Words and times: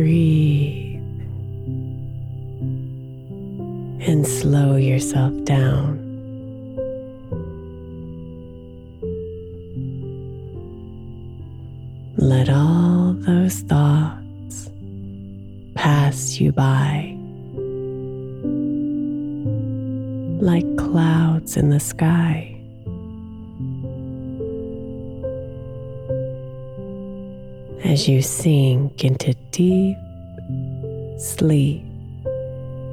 Breathe 0.00 0.96
and 4.08 4.26
slow 4.26 4.76
yourself 4.76 5.34
down. 5.44 6.00
Let 12.16 12.48
all 12.48 13.12
those 13.12 13.60
thoughts 13.60 14.70
pass 15.74 16.40
you 16.40 16.52
by. 16.52 17.14
like 20.40 20.64
clouds 20.78 21.58
in 21.58 21.68
the 21.68 21.78
sky. 21.78 22.59
As 27.84 28.08
you 28.08 28.22
sink 28.22 29.04
into 29.04 29.34
deep 29.50 29.96
sleep 31.18 31.82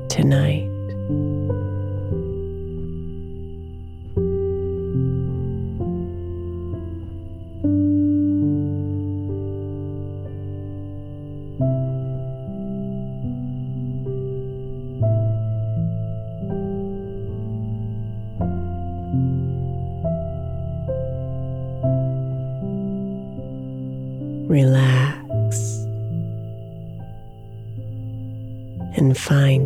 tonight. 0.10 0.68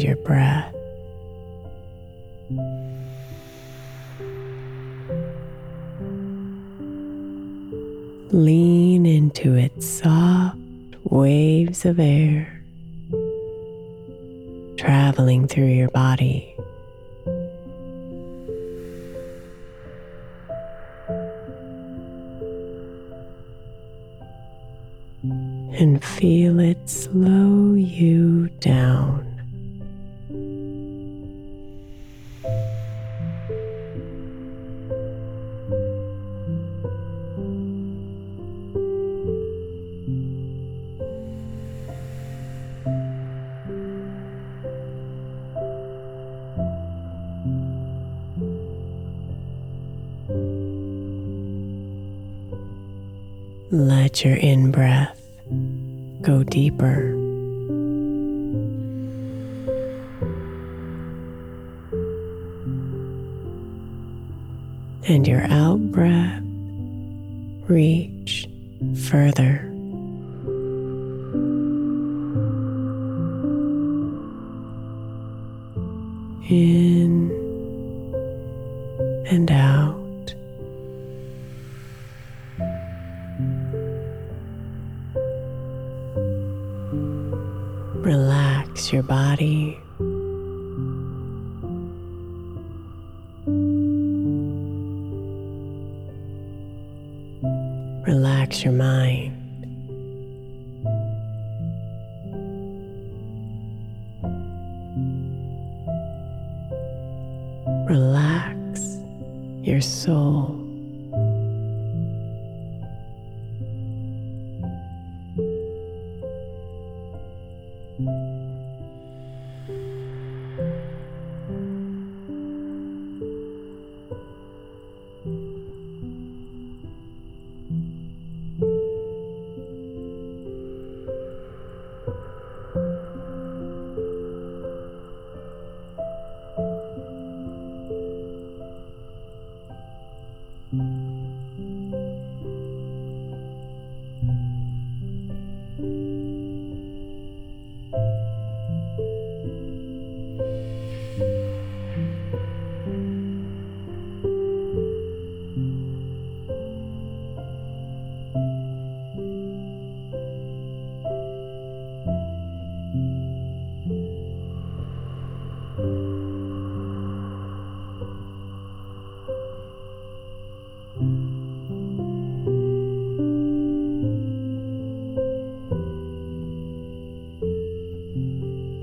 Your 0.04 0.16
breath. 0.18 0.74
Lean 8.34 9.06
into 9.06 9.56
its 9.56 9.86
soft 9.86 10.58
waves 11.04 11.86
of 11.86 12.00
air 12.00 12.62
traveling 14.78 15.48
through 15.48 15.68
your 15.68 15.90
body. 15.90 16.48
and 25.82 26.04
feel 26.04 26.60
it 26.60 26.90
slow 26.90 27.74
you 27.74 28.48
down. 28.60 29.21
Breath 54.72 55.20
go 56.22 56.44
deeper. 56.44 57.12
And 65.08 65.28
your 65.28 65.42
out 65.52 65.92
breath 65.92 66.42
reach 67.68 68.48
further. 69.10 69.71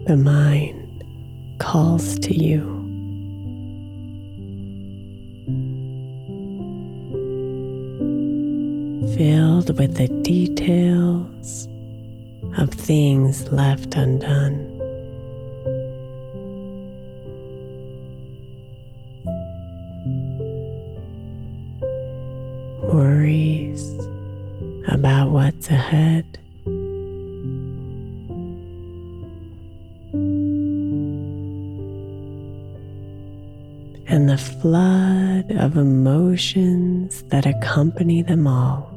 The 0.08 0.16
mind 0.16 1.04
calls 1.58 2.18
to 2.20 2.34
you. 2.34 2.62
Filled 9.18 9.78
with 9.78 9.98
the 9.98 10.08
details 10.22 11.68
of 12.56 12.70
things 12.70 13.52
left 13.52 13.96
undone. 13.96 14.67
Emotions 35.98 37.24
that 37.24 37.44
accompany 37.44 38.22
them 38.22 38.46
all. 38.46 38.88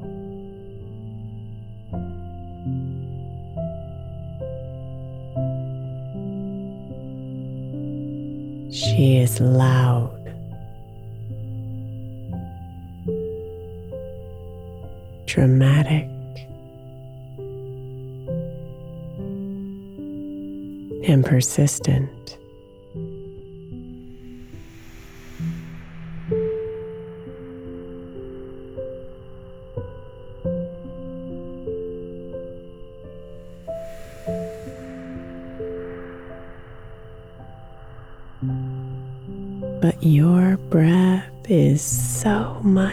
She 8.71 9.18
is 9.18 9.39
loud. 9.42 10.15
Dramatic. 15.25 16.07
And 21.09 21.25
persistent. 21.25 22.38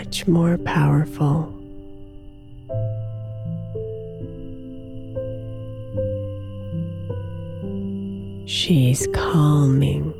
Much 0.08 0.26
more 0.26 0.56
powerful. 0.56 1.52
She's 8.46 9.06
calming 9.12 10.14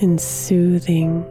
and 0.00 0.18
soothing. 0.18 1.26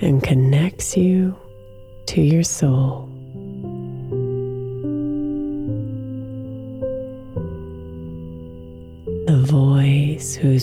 And 0.00 0.22
connects 0.22 0.96
you 0.96 1.36
to 2.06 2.22
your 2.22 2.42
soul. 2.42 3.05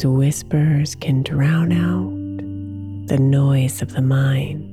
Whose 0.03 0.17
whispers 0.17 0.95
can 0.95 1.23
drown 1.23 1.71
out 1.71 3.07
the 3.07 3.17
noise 3.17 3.81
of 3.81 3.93
the 3.93 4.01
mind. 4.01 4.69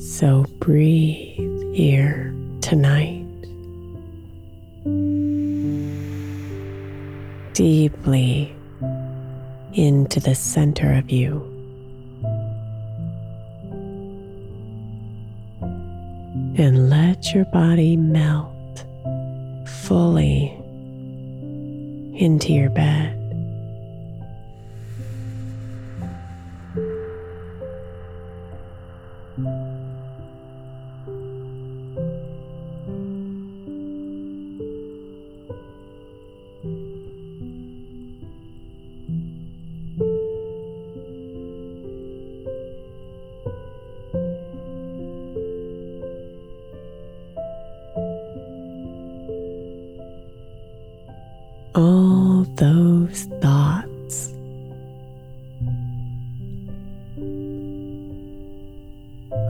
So 0.00 0.44
breathe 0.58 1.74
here 1.74 2.34
tonight. 2.60 3.19
Deeply 7.60 8.56
into 9.74 10.18
the 10.18 10.34
center 10.34 10.94
of 10.94 11.10
you. 11.10 11.42
And 16.56 16.88
let 16.88 17.34
your 17.34 17.44
body 17.44 17.98
melt 17.98 18.86
fully 19.68 20.56
into 22.14 22.54
your 22.54 22.70
bed. 22.70 23.19
All 51.74 52.44
those 52.56 53.24
thoughts. 53.40 54.32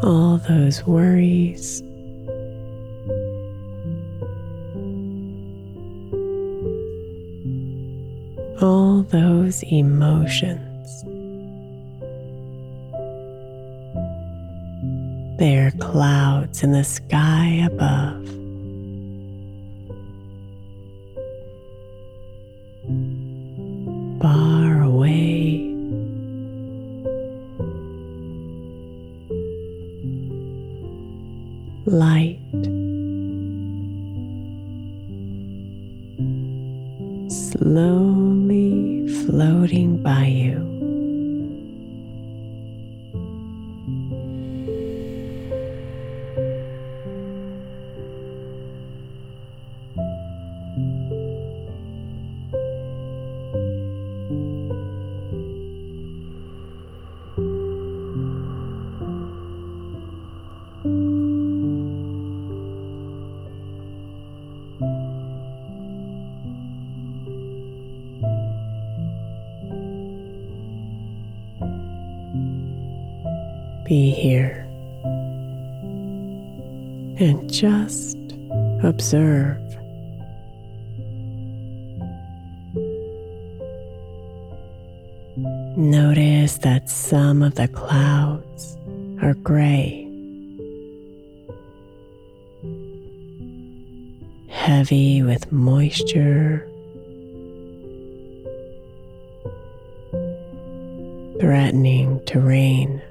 All 0.02 0.38
those 0.48 0.84
worries. 0.86 1.82
All 8.62 9.02
those 9.08 9.62
emotions. 9.70 11.04
They 15.38 15.56
are 15.56 15.70
clouds 15.78 16.62
in 16.62 16.72
the 16.72 16.84
sky 16.84 17.66
above. 17.66 18.39
Be 73.90 74.10
here 74.10 74.64
and 77.18 77.52
just 77.52 78.16
observe. 78.84 79.58
Notice 85.76 86.58
that 86.58 86.88
some 86.88 87.42
of 87.42 87.56
the 87.56 87.66
clouds 87.66 88.78
are 89.22 89.34
gray, 89.34 90.06
heavy 94.50 95.24
with 95.24 95.50
moisture 95.50 96.64
threatening 101.40 102.24
to 102.26 102.38
rain. 102.38 103.02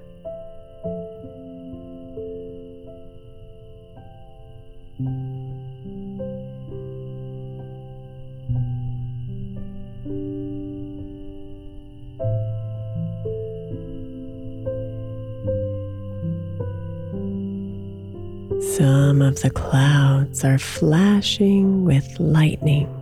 Are 20.43 20.59
flashing 20.59 21.85
with 21.85 22.19
lightning. 22.19 22.98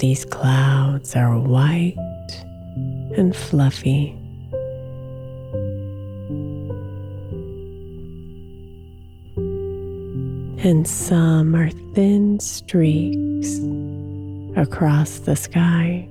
These 0.00 0.24
clouds 0.24 1.14
are 1.14 1.38
white 1.38 1.94
and 3.18 3.36
fluffy. 3.36 4.16
And 10.62 10.88
some 10.88 11.54
are 11.54 11.70
thin 11.94 12.40
streaks 12.40 13.58
across 14.56 15.18
the 15.18 15.36
sky. 15.36 16.08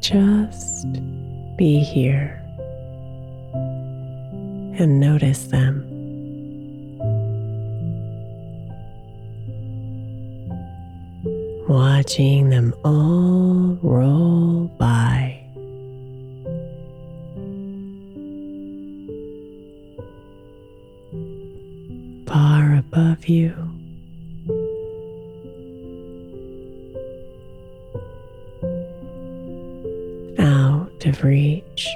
Just 0.00 0.86
be 1.56 1.78
here 1.78 2.42
and 4.80 4.98
notice 4.98 5.44
them. 5.44 5.89
Watching 11.70 12.50
them 12.50 12.74
all 12.84 13.78
roll 13.80 14.66
by. 14.76 15.40
Far 22.26 22.74
above 22.74 23.28
you. 23.28 23.54
Out 30.40 31.06
of 31.06 31.22
reach. 31.22 31.86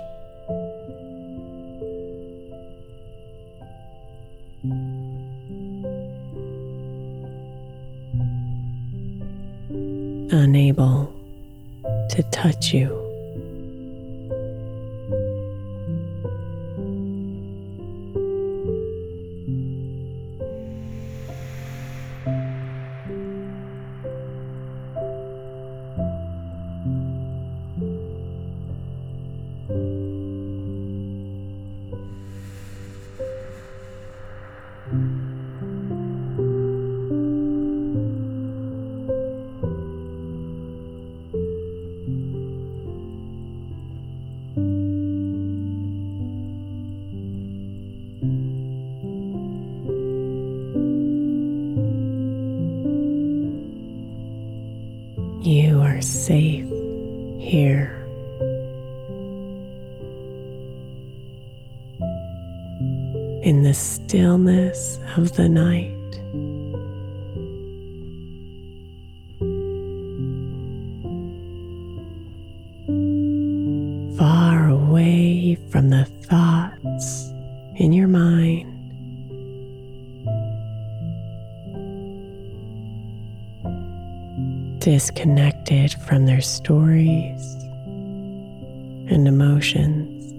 You 12.72 12.93
the 65.36 65.48
night. 65.48 65.90
Far 74.16 74.68
away 74.68 75.56
from 75.70 75.90
the 75.90 76.04
thoughts 76.04 77.30
in 77.76 77.92
your 77.92 78.08
mind. 78.08 78.70
disconnected 84.84 85.94
from 85.94 86.26
their 86.26 86.42
stories 86.42 87.54
and 89.08 89.26
emotions. 89.26 90.33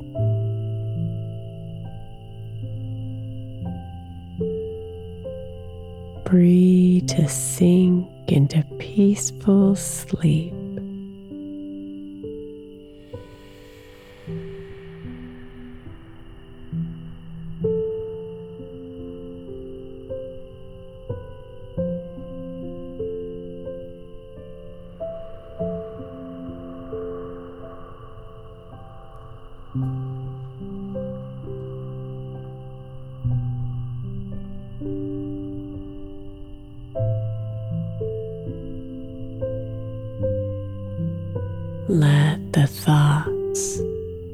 Breathe 6.36 7.08
to 7.12 7.30
sink 7.30 8.10
into 8.28 8.62
peaceful 8.78 9.74
sleep. 9.78 10.55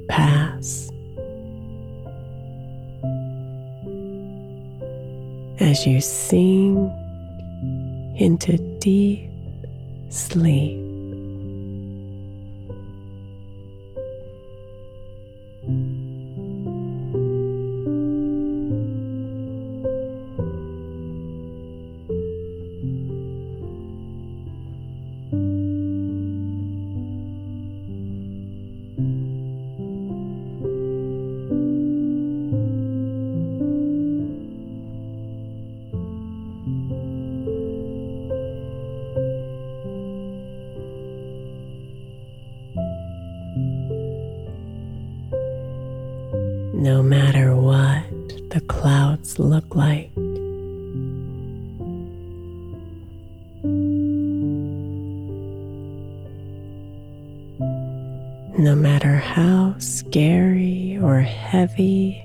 Pass 0.08 0.90
as 5.60 5.86
you 5.86 6.02
sink 6.02 6.92
into 8.20 8.58
deep 8.80 9.30
sleep. 10.10 10.81
No 58.62 58.76
matter 58.76 59.16
how 59.16 59.74
scary 59.80 60.96
or 61.02 61.20
heavy 61.20 62.24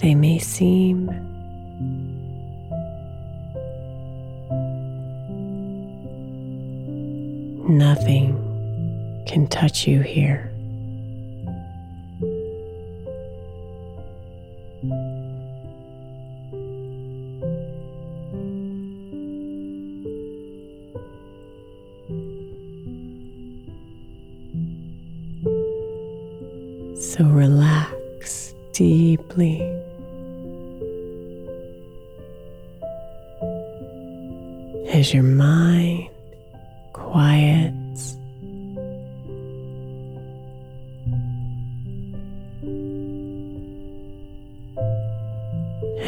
they 0.00 0.14
may 0.14 0.38
seem, 0.38 1.04
nothing 7.68 8.32
can 9.26 9.46
touch 9.48 9.86
you 9.86 10.00
here. 10.00 10.47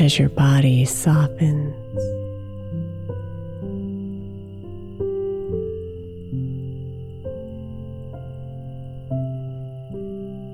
As 0.01 0.19
your 0.19 0.31
body 0.31 0.87
softens. 0.87 1.77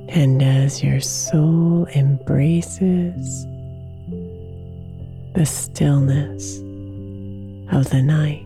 And 0.09 0.43
as 0.43 0.83
your 0.83 1.01
soul 1.01 1.87
embraces 1.95 3.47
the 5.35 5.47
stillness 5.47 6.59
of 7.71 7.89
the 7.91 8.03
night, 8.03 8.46